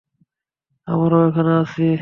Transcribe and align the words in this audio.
আমরা 0.87 1.17
এখানে 1.27 1.51
আছি! 1.61 1.81